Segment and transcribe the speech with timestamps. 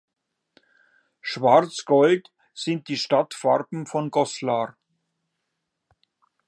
[1.21, 4.75] Schwarz-Gold sind die Stadtfarben von Goslar.